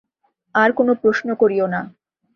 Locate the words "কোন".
0.71-0.87